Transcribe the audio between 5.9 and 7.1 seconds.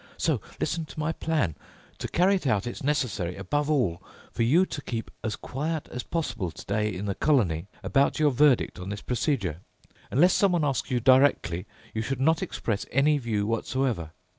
as possible today in